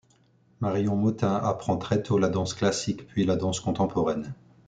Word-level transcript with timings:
Marion 0.61 0.95
Motin 0.95 1.35
apprend 1.35 1.77
très 1.77 2.01
tôt 2.01 2.17
la 2.17 2.29
danse 2.29 2.55
classique 2.55 3.05
puis 3.05 3.23
la 3.23 3.35
danse 3.35 3.59
contemporaine. 3.59 4.33